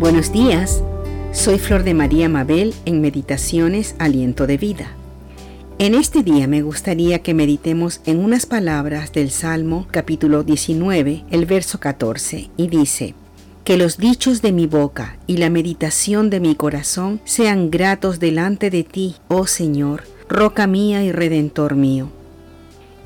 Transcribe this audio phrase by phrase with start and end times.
[0.00, 0.80] Buenos días,
[1.32, 4.92] soy Flor de María Mabel en Meditaciones Aliento de Vida.
[5.80, 11.46] En este día me gustaría que meditemos en unas palabras del Salmo capítulo 19, el
[11.46, 13.16] verso 14, y dice,
[13.64, 18.70] Que los dichos de mi boca y la meditación de mi corazón sean gratos delante
[18.70, 22.08] de ti, oh Señor, roca mía y redentor mío.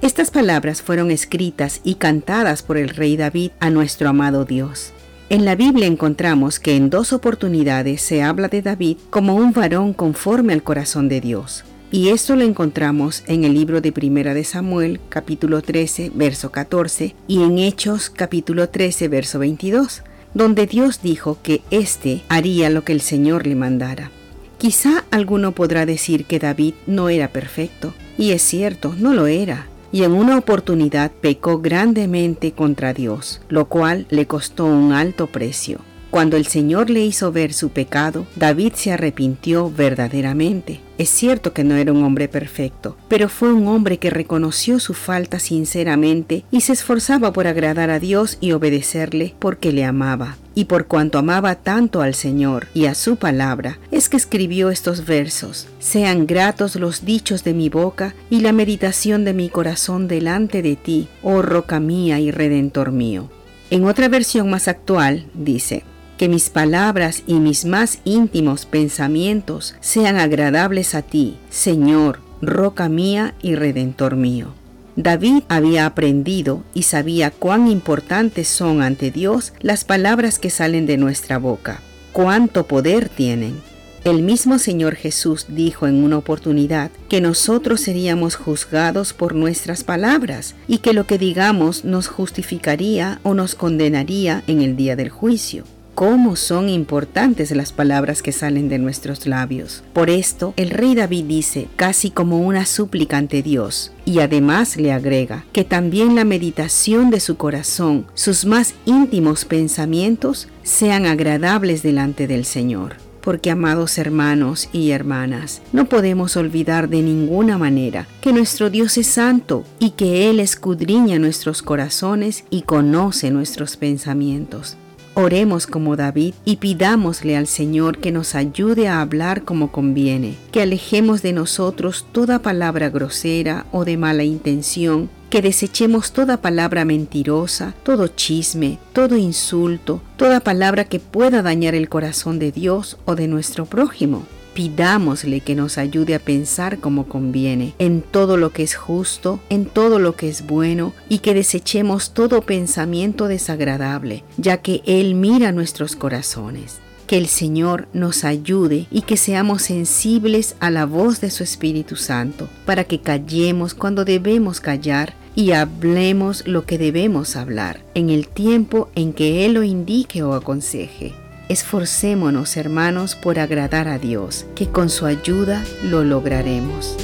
[0.02, 4.92] Estas palabras fueron escritas y cantadas por el rey David a nuestro amado Dios.
[5.32, 9.94] En la Biblia encontramos que en dos oportunidades se habla de David como un varón
[9.94, 11.64] conforme al corazón de Dios.
[11.90, 17.14] Y esto lo encontramos en el libro de Primera de Samuel, capítulo 13, verso 14,
[17.28, 20.02] y en Hechos, capítulo 13, verso 22,
[20.34, 24.10] donde Dios dijo que éste haría lo que el Señor le mandara.
[24.58, 29.66] Quizá alguno podrá decir que David no era perfecto, y es cierto, no lo era,
[29.92, 35.80] y en una oportunidad pecó grandemente contra Dios, lo cual le costó un alto precio.
[36.12, 40.82] Cuando el Señor le hizo ver su pecado, David se arrepintió verdaderamente.
[40.98, 44.92] Es cierto que no era un hombre perfecto, pero fue un hombre que reconoció su
[44.92, 50.36] falta sinceramente y se esforzaba por agradar a Dios y obedecerle porque le amaba.
[50.54, 55.06] Y por cuanto amaba tanto al Señor y a su palabra, es que escribió estos
[55.06, 55.66] versos.
[55.78, 60.76] Sean gratos los dichos de mi boca y la meditación de mi corazón delante de
[60.76, 63.30] ti, oh roca mía y redentor mío.
[63.70, 65.84] En otra versión más actual dice,
[66.22, 73.34] que mis palabras y mis más íntimos pensamientos sean agradables a ti, Señor, roca mía
[73.42, 74.54] y redentor mío.
[74.94, 80.96] David había aprendido y sabía cuán importantes son ante Dios las palabras que salen de
[80.96, 81.80] nuestra boca,
[82.12, 83.60] cuánto poder tienen.
[84.04, 90.54] El mismo Señor Jesús dijo en una oportunidad que nosotros seríamos juzgados por nuestras palabras
[90.68, 95.64] y que lo que digamos nos justificaría o nos condenaría en el día del juicio
[96.02, 99.84] cómo son importantes las palabras que salen de nuestros labios.
[99.92, 104.90] Por esto, el rey David dice, casi como una súplica ante Dios, y además le
[104.90, 112.26] agrega que también la meditación de su corazón, sus más íntimos pensamientos, sean agradables delante
[112.26, 112.96] del Señor.
[113.20, 119.06] Porque, amados hermanos y hermanas, no podemos olvidar de ninguna manera que nuestro Dios es
[119.06, 124.76] santo y que Él escudriña nuestros corazones y conoce nuestros pensamientos.
[125.14, 130.62] Oremos como David y pidámosle al Señor que nos ayude a hablar como conviene, que
[130.62, 137.74] alejemos de nosotros toda palabra grosera o de mala intención, que desechemos toda palabra mentirosa,
[137.82, 143.28] todo chisme, todo insulto, toda palabra que pueda dañar el corazón de Dios o de
[143.28, 144.24] nuestro prójimo.
[144.54, 149.64] Pidámosle que nos ayude a pensar como conviene, en todo lo que es justo, en
[149.64, 155.52] todo lo que es bueno, y que desechemos todo pensamiento desagradable, ya que Él mira
[155.52, 156.80] nuestros corazones.
[157.06, 161.96] Que el Señor nos ayude y que seamos sensibles a la voz de su Espíritu
[161.96, 168.28] Santo, para que callemos cuando debemos callar y hablemos lo que debemos hablar, en el
[168.28, 171.21] tiempo en que Él lo indique o aconseje.
[171.52, 176.96] Esforcémonos, hermanos, por agradar a Dios, que con su ayuda lo lograremos.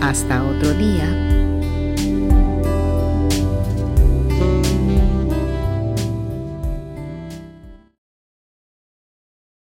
[0.00, 1.43] Hasta otro día.